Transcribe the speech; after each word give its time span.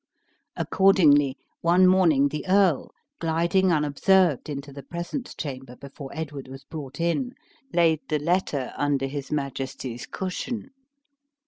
Accordingly, 0.55 1.37
one 1.61 1.85
morning 1.85 2.29
the 2.29 2.43
earl, 2.47 2.89
gliding 3.19 3.71
unobserved 3.71 4.49
into 4.49 4.73
the 4.73 4.81
presence 4.81 5.35
chamber 5.35 5.75
before 5.75 6.09
Edward 6.15 6.47
was 6.47 6.63
brought 6.63 6.99
in, 6.99 7.35
laid 7.71 7.99
the 8.09 8.17
letter 8.17 8.73
under 8.77 9.05
his 9.05 9.31
majesty's 9.31 10.07
cushion. 10.07 10.71